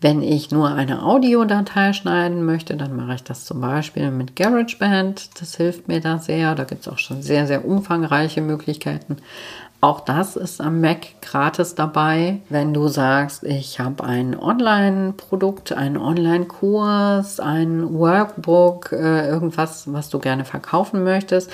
[0.00, 5.40] Wenn ich nur eine Audiodatei schneiden möchte, dann mache ich das zum Beispiel mit GarageBand.
[5.40, 6.54] Das hilft mir da sehr.
[6.54, 9.18] Da gibt es auch schon sehr, sehr umfangreiche Möglichkeiten.
[9.84, 12.38] Auch das ist am Mac gratis dabei.
[12.48, 20.20] Wenn du sagst, ich habe ein Online-Produkt, einen Online-Kurs, ein Workbook, äh, irgendwas, was du
[20.20, 21.50] gerne verkaufen möchtest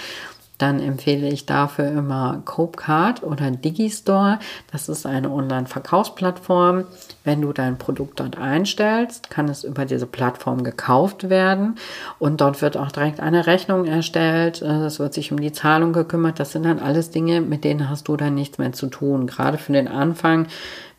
[0.58, 4.40] dann empfehle ich dafür immer Copecard oder Digistore.
[4.72, 6.84] Das ist eine Online-Verkaufsplattform.
[7.22, 11.76] Wenn du dein Produkt dort einstellst, kann es über diese Plattform gekauft werden
[12.18, 14.60] und dort wird auch direkt eine Rechnung erstellt.
[14.60, 16.40] Äh, es wird sich um die Zahlung gekümmert.
[16.40, 19.28] Das sind dann alles Dinge, mit denen hast du dann nichts mehr zu tun.
[19.28, 20.48] Gerade für den Anfang,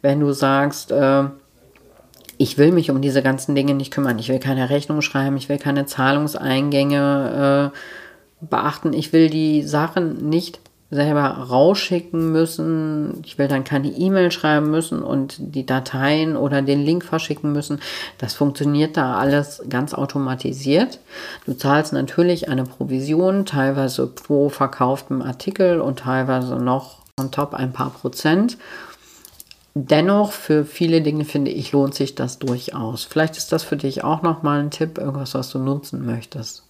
[0.01, 1.25] wenn du sagst, äh,
[2.37, 4.17] ich will mich um diese ganzen Dinge nicht kümmern.
[4.17, 7.73] Ich will keine Rechnung schreiben, ich will keine Zahlungseingänge.
[7.73, 7.77] Äh,
[8.41, 10.59] beachten, ich will die Sachen nicht
[10.91, 13.21] selber rausschicken müssen.
[13.23, 17.79] Ich will dann keine E-Mail schreiben müssen und die Dateien oder den Link verschicken müssen.
[18.17, 20.99] Das funktioniert da alles ganz automatisiert.
[21.45, 27.71] Du zahlst natürlich eine Provision, teilweise pro verkauftem Artikel und teilweise noch on top ein
[27.71, 28.57] paar Prozent.
[29.75, 33.03] Dennoch, für viele Dinge finde ich, lohnt sich das durchaus.
[33.03, 36.63] Vielleicht ist das für dich auch nochmal ein Tipp, irgendwas, was du nutzen möchtest.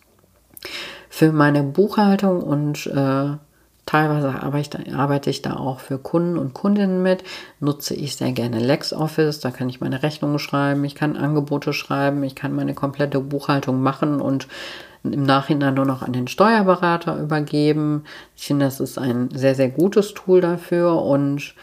[1.10, 3.38] Für meine Buchhaltung und äh,
[3.86, 7.24] teilweise arbeite ich, arbeite ich da auch für Kunden und Kundinnen mit,
[7.60, 9.40] nutze ich sehr gerne LexOffice.
[9.40, 13.82] Da kann ich meine Rechnungen schreiben, ich kann Angebote schreiben, ich kann meine komplette Buchhaltung
[13.82, 14.48] machen und
[15.04, 18.04] im Nachhinein nur noch an den Steuerberater übergeben.
[18.36, 21.56] Ich finde, das ist ein sehr, sehr gutes Tool dafür und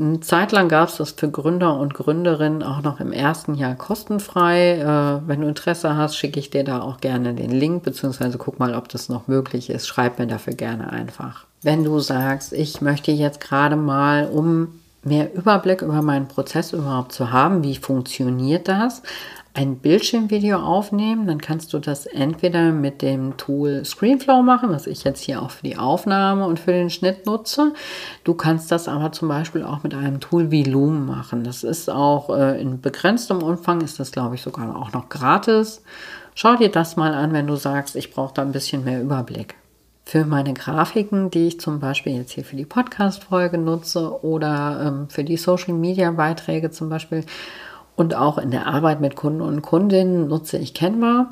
[0.00, 3.74] eine Zeit lang gab es das für Gründer und Gründerinnen auch noch im ersten Jahr
[3.74, 4.78] kostenfrei.
[4.78, 8.58] Äh, wenn du Interesse hast, schicke ich dir da auch gerne den Link, beziehungsweise guck
[8.58, 9.86] mal, ob das noch möglich ist.
[9.86, 11.44] Schreib mir dafür gerne einfach.
[11.62, 17.12] Wenn du sagst, ich möchte jetzt gerade mal, um mehr Überblick über meinen Prozess überhaupt
[17.12, 19.02] zu haben, wie funktioniert das,
[19.52, 25.02] ein Bildschirmvideo aufnehmen, dann kannst du das entweder mit dem Tool Screenflow machen, was ich
[25.02, 27.72] jetzt hier auch für die Aufnahme und für den Schnitt nutze.
[28.22, 31.42] Du kannst das aber zum Beispiel auch mit einem Tool wie Loom machen.
[31.42, 35.82] Das ist auch äh, in begrenztem Umfang, ist das glaube ich sogar auch noch gratis.
[36.36, 39.56] Schau dir das mal an, wenn du sagst, ich brauche da ein bisschen mehr Überblick.
[40.04, 45.08] Für meine Grafiken, die ich zum Beispiel jetzt hier für die Podcast-Folge nutze oder ähm,
[45.08, 47.24] für die Social-Media-Beiträge zum Beispiel,
[48.00, 51.28] und auch in der Arbeit mit Kunden und Kundinnen nutze ich Canva.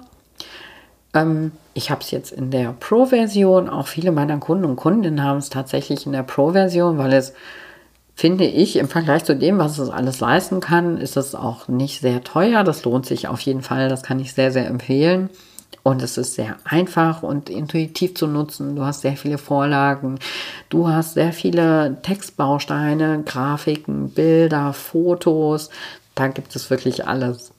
[1.15, 3.71] Ähm, ich habe es jetzt in der Pro-Version.
[3.71, 7.33] Auch viele meiner Kunden und Kundinnen haben es tatsächlich in der Pro-Version, weil es,
[8.15, 12.03] finde ich, im Vergleich zu dem, was es alles leisten kann, ist es auch nicht
[12.03, 12.65] sehr teuer.
[12.65, 13.89] Das lohnt sich auf jeden Fall.
[13.89, 15.31] Das kann ich sehr, sehr empfehlen.
[15.83, 18.77] Und es ist sehr einfach und intuitiv zu nutzen.
[18.77, 20.19] Du hast sehr viele Vorlagen.
[20.69, 25.71] Du hast sehr viele Textbausteine, Grafiken, Bilder, Fotos.
[26.19, 27.53] Da gibt es wirklich alles.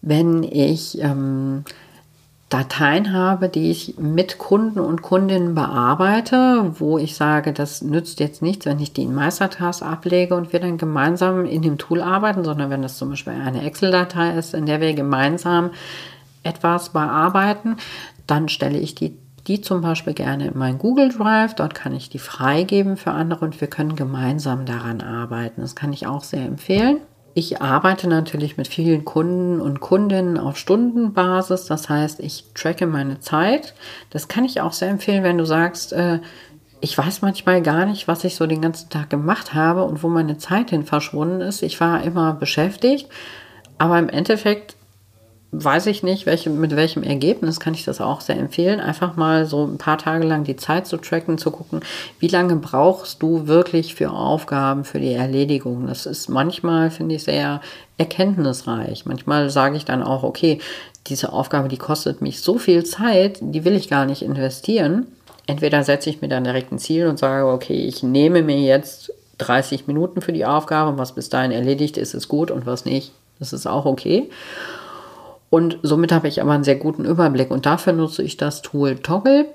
[0.00, 1.64] Wenn ich ähm,
[2.48, 8.40] Dateien habe, die ich mit Kunden und Kundinnen bearbeite, wo ich sage, das nützt jetzt
[8.40, 12.42] nichts, wenn ich die in Meistertask ablege und wir dann gemeinsam in dem Tool arbeiten,
[12.42, 15.72] sondern wenn das zum Beispiel eine Excel-Datei ist, in der wir gemeinsam
[16.42, 17.76] etwas bearbeiten,
[18.26, 19.14] dann stelle ich die,
[19.46, 21.54] die zum Beispiel gerne in mein Google Drive.
[21.54, 25.60] Dort kann ich die freigeben für andere und wir können gemeinsam daran arbeiten.
[25.60, 26.96] Das kann ich auch sehr empfehlen.
[27.38, 31.66] Ich arbeite natürlich mit vielen Kunden und Kundinnen auf Stundenbasis.
[31.66, 33.74] Das heißt, ich tracke meine Zeit.
[34.08, 36.20] Das kann ich auch sehr empfehlen, wenn du sagst, äh,
[36.80, 40.08] ich weiß manchmal gar nicht, was ich so den ganzen Tag gemacht habe und wo
[40.08, 41.62] meine Zeit hin verschwunden ist.
[41.62, 43.06] Ich war immer beschäftigt,
[43.76, 44.75] aber im Endeffekt
[45.52, 48.80] weiß ich nicht, welche, mit welchem Ergebnis kann ich das auch sehr empfehlen.
[48.80, 51.80] Einfach mal so ein paar Tage lang die Zeit zu tracken, zu gucken,
[52.18, 55.86] wie lange brauchst du wirklich für Aufgaben, für die Erledigung.
[55.86, 57.60] Das ist manchmal, finde ich, sehr
[57.96, 59.06] erkenntnisreich.
[59.06, 60.58] Manchmal sage ich dann auch, okay,
[61.06, 65.06] diese Aufgabe, die kostet mich so viel Zeit, die will ich gar nicht investieren.
[65.46, 69.12] Entweder setze ich mir dann direkt ein Ziel und sage, okay, ich nehme mir jetzt
[69.38, 72.84] 30 Minuten für die Aufgabe und was bis dahin erledigt ist, ist gut und was
[72.84, 74.28] nicht, das ist auch okay.
[75.50, 77.50] Und somit habe ich aber einen sehr guten Überblick.
[77.50, 79.46] Und dafür nutze ich das Tool Toggle.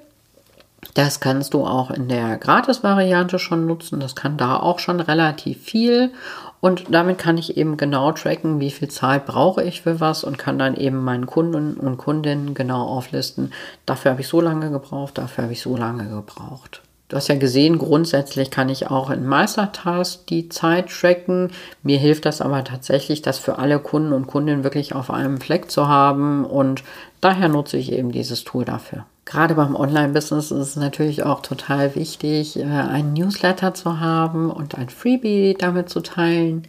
[0.93, 3.99] Das kannst du auch in der Gratis-Variante schon nutzen.
[3.99, 6.11] Das kann da auch schon relativ viel.
[6.59, 10.37] Und damit kann ich eben genau tracken, wie viel Zeit brauche ich für was und
[10.37, 13.51] kann dann eben meinen Kunden und Kundinnen genau auflisten.
[13.85, 16.81] Dafür habe ich so lange gebraucht, dafür habe ich so lange gebraucht.
[17.11, 21.51] Du hast ja gesehen, grundsätzlich kann ich auch in Meistertask die Zeit tracken.
[21.83, 25.69] Mir hilft das aber tatsächlich, das für alle Kunden und Kundinnen wirklich auf einem Fleck
[25.69, 26.85] zu haben und
[27.19, 29.03] daher nutze ich eben dieses Tool dafür.
[29.25, 34.75] Gerade beim Online-Business ist es natürlich auch total wichtig, äh, einen Newsletter zu haben und
[34.75, 36.65] ein Freebie damit zu teilen.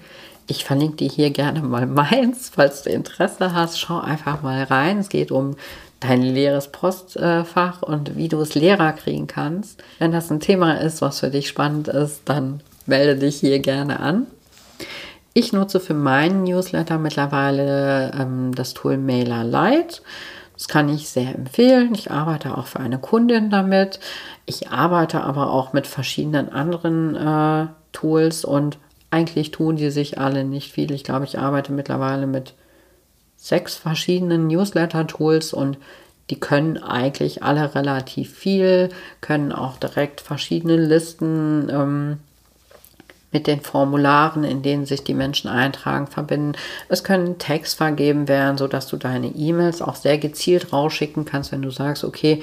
[0.48, 3.78] Ich verlinke dir hier gerne mal meins, falls du Interesse hast.
[3.78, 4.98] Schau einfach mal rein.
[4.98, 5.54] Es geht um
[6.02, 9.82] dein leeres Postfach und wie du es leerer kriegen kannst.
[9.98, 14.00] Wenn das ein Thema ist, was für dich spannend ist, dann melde dich hier gerne
[14.00, 14.26] an.
[15.34, 20.02] Ich nutze für meinen Newsletter mittlerweile ähm, das Tool Mailer Lite.
[20.54, 21.94] Das kann ich sehr empfehlen.
[21.94, 23.98] Ich arbeite auch für eine Kundin damit.
[24.44, 28.78] Ich arbeite aber auch mit verschiedenen anderen äh, Tools und
[29.10, 30.90] eigentlich tun die sich alle nicht viel.
[30.92, 32.54] Ich glaube, ich arbeite mittlerweile mit
[33.42, 35.76] sechs verschiedenen Newsletter-Tools und
[36.30, 42.18] die können eigentlich alle relativ viel, können auch direkt verschiedene Listen ähm,
[43.32, 46.52] mit den Formularen, in denen sich die Menschen eintragen, verbinden.
[46.88, 51.62] Es können Tags vergeben werden, sodass du deine E-Mails auch sehr gezielt rausschicken kannst, wenn
[51.62, 52.42] du sagst, okay,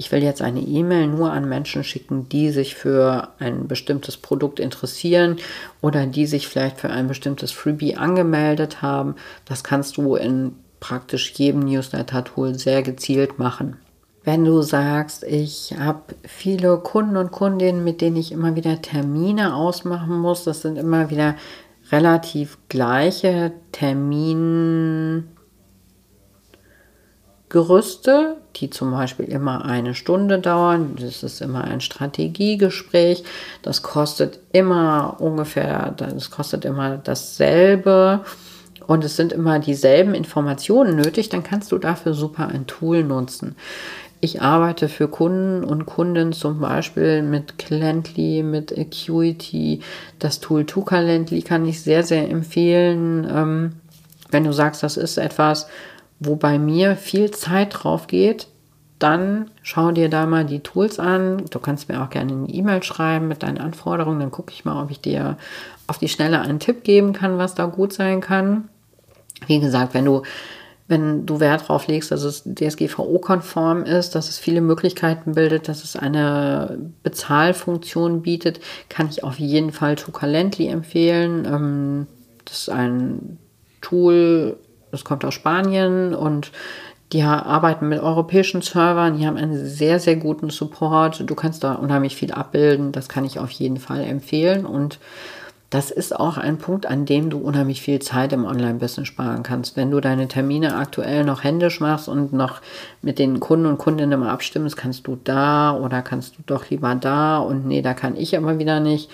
[0.00, 4.58] ich will jetzt eine E-Mail nur an Menschen schicken, die sich für ein bestimmtes Produkt
[4.58, 5.36] interessieren
[5.82, 9.16] oder die sich vielleicht für ein bestimmtes Freebie angemeldet haben.
[9.44, 13.76] Das kannst du in praktisch jedem Newsletter-Tool sehr gezielt machen.
[14.24, 19.54] Wenn du sagst, ich habe viele Kunden und Kundinnen, mit denen ich immer wieder Termine
[19.54, 21.36] ausmachen muss, das sind immer wieder
[21.92, 25.24] relativ gleiche Termine.
[27.50, 30.96] Gerüste, die zum Beispiel immer eine Stunde dauern.
[30.98, 33.24] Das ist immer ein Strategiegespräch.
[33.60, 38.24] Das kostet immer ungefähr, das kostet immer dasselbe
[38.86, 43.54] und es sind immer dieselben Informationen nötig, dann kannst du dafür super ein Tool nutzen.
[44.20, 49.80] Ich arbeite für Kunden und Kunden zum Beispiel mit Calendly, mit Acuity.
[50.18, 53.26] Das Tool Calendly kann ich sehr, sehr empfehlen.
[53.32, 53.72] Ähm,
[54.30, 55.68] wenn du sagst, das ist etwas,
[56.20, 58.46] wo bei mir viel Zeit drauf geht,
[59.00, 61.46] dann schau dir da mal die Tools an.
[61.50, 64.20] Du kannst mir auch gerne eine E-Mail schreiben mit deinen Anforderungen.
[64.20, 65.38] Dann gucke ich mal, ob ich dir
[65.86, 68.68] auf die Schnelle einen Tipp geben kann, was da gut sein kann.
[69.46, 70.22] Wie gesagt, wenn du,
[70.86, 75.82] wenn du Wert darauf legst, dass es DSGVO-konform ist, dass es viele Möglichkeiten bildet, dass
[75.82, 81.46] es eine Bezahlfunktion bietet, kann ich auf jeden Fall Tucalently empfehlen.
[81.46, 82.06] Ähm,
[82.44, 83.38] das ist ein
[83.80, 84.58] Tool,
[84.90, 86.52] das kommt aus Spanien und
[87.12, 91.28] die arbeiten mit europäischen Servern, die haben einen sehr, sehr guten Support.
[91.28, 94.64] Du kannst da unheimlich viel abbilden, das kann ich auf jeden Fall empfehlen.
[94.64, 95.00] Und
[95.70, 99.76] das ist auch ein Punkt, an dem du unheimlich viel Zeit im Online-Business sparen kannst.
[99.76, 102.60] Wenn du deine Termine aktuell noch händisch machst und noch
[103.02, 106.94] mit den Kunden und Kundinnen immer abstimmst, kannst du da oder kannst du doch lieber
[106.94, 109.10] da und nee, da kann ich aber wieder nicht,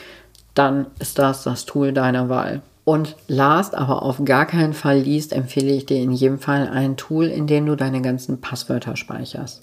[0.55, 2.63] dann ist das das Tool deiner Wahl.
[2.87, 6.97] Und last, aber auf gar keinen Fall liest, empfehle ich dir in jedem Fall ein
[6.97, 9.61] Tool, in dem du deine ganzen Passwörter speicherst.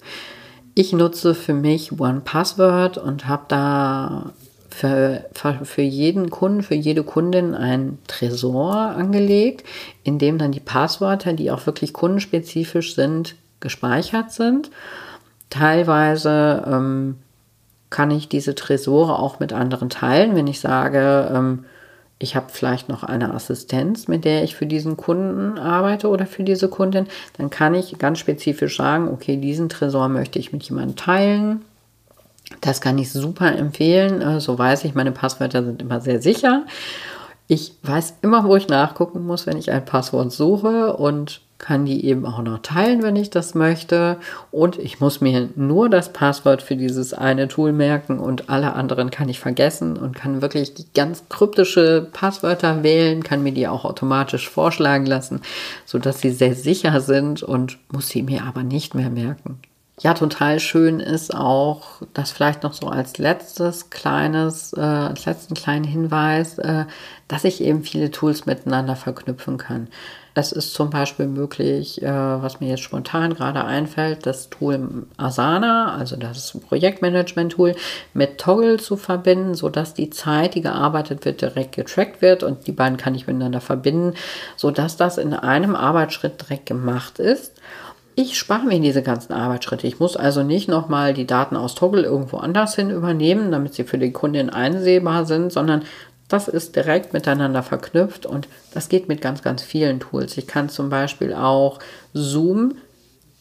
[0.74, 4.32] Ich nutze für mich One Password und habe da
[4.68, 5.24] für,
[5.62, 9.64] für jeden Kunden, für jede Kundin ein Tresor angelegt,
[10.02, 14.70] in dem dann die Passwörter, die auch wirklich kundenspezifisch sind, gespeichert sind.
[15.48, 17.16] Teilweise ähm,
[17.88, 21.64] kann ich diese Tresore auch mit anderen teilen, wenn ich sage, ähm,
[22.24, 26.42] ich habe vielleicht noch eine Assistenz, mit der ich für diesen Kunden arbeite oder für
[26.42, 27.06] diese Kundin,
[27.36, 31.62] dann kann ich ganz spezifisch sagen, okay, diesen Tresor möchte ich mit jemandem teilen.
[32.60, 34.22] Das kann ich super empfehlen.
[34.22, 36.64] Äh, so weiß ich, meine Passwörter sind immer sehr sicher.
[37.46, 42.04] Ich weiß immer, wo ich nachgucken muss, wenn ich ein Passwort suche und kann die
[42.04, 44.18] eben auch noch teilen, wenn ich das möchte.
[44.50, 49.10] Und ich muss mir nur das Passwort für dieses eine Tool merken und alle anderen
[49.10, 54.48] kann ich vergessen und kann wirklich ganz kryptische Passwörter wählen, kann mir die auch automatisch
[54.48, 55.40] vorschlagen lassen,
[55.84, 59.58] sodass sie sehr sicher sind und muss sie mir aber nicht mehr merken.
[60.00, 65.54] Ja, total schön ist auch, das vielleicht noch so als letztes kleines, äh, als letzten
[65.54, 66.86] kleinen Hinweis, äh,
[67.28, 69.86] dass ich eben viele Tools miteinander verknüpfen kann.
[70.34, 75.94] Es ist zum Beispiel möglich, äh, was mir jetzt spontan gerade einfällt, das Tool Asana,
[75.94, 77.76] also das Projektmanagement-Tool,
[78.14, 82.72] mit Toggle zu verbinden, sodass die Zeit, die gearbeitet wird, direkt getrackt wird und die
[82.72, 84.14] beiden kann ich miteinander verbinden,
[84.56, 87.52] sodass das in einem Arbeitsschritt direkt gemacht ist.
[88.16, 89.86] Ich spare mir diese ganzen Arbeitsschritte.
[89.86, 93.84] Ich muss also nicht nochmal die Daten aus Toggle irgendwo anders hin übernehmen, damit sie
[93.84, 95.82] für die Kundin einsehbar sind, sondern
[96.28, 100.36] das ist direkt miteinander verknüpft und das geht mit ganz, ganz vielen Tools.
[100.38, 101.80] Ich kann zum Beispiel auch
[102.12, 102.76] Zoom,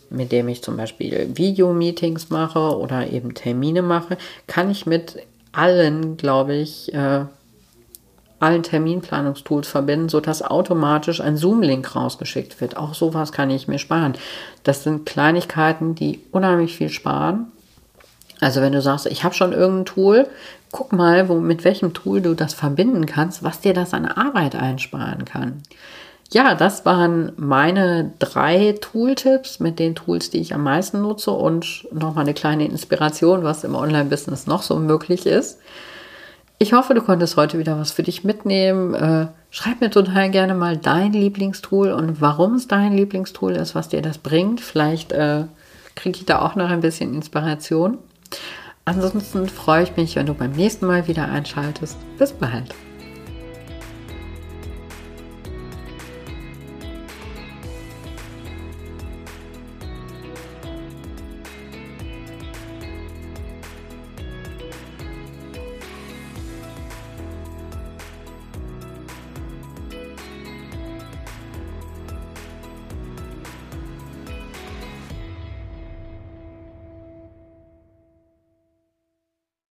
[0.10, 4.18] mit dem ich zum Beispiel Video-Meetings mache oder eben Termine mache,
[4.48, 5.18] kann ich mit
[5.52, 7.26] allen, glaube ich, äh,
[8.44, 12.78] allen Terminplanungstools verbinden, sodass automatisch ein Zoom-Link rausgeschickt wird.
[12.78, 14.14] Auch sowas kann ich mir sparen.
[14.64, 17.48] Das sind Kleinigkeiten, die unheimlich viel sparen.
[18.40, 20.28] Also wenn du sagst, ich habe schon irgendein Tool,
[20.72, 24.56] guck mal, wo, mit welchem Tool du das verbinden kannst, was dir das an Arbeit
[24.56, 25.64] einsparen kann.
[26.32, 31.88] Ja, das waren meine drei Tooltips mit den Tools, die ich am meisten nutze und
[31.94, 35.60] nochmal eine kleine Inspiration, was im Online-Business noch so möglich ist.
[36.60, 38.94] Ich hoffe, du konntest heute wieder was für dich mitnehmen.
[38.94, 43.90] Äh, schreib mir total gerne mal dein Lieblingstool und warum es dein Lieblingstool ist, was
[43.90, 44.62] dir das bringt.
[44.62, 45.46] Vielleicht äh,
[45.96, 47.98] kriege ich da auch noch ein bisschen Inspiration.
[48.86, 51.98] Ansonsten freue ich mich, wenn du beim nächsten Mal wieder einschaltest.
[52.18, 52.74] Bis bald.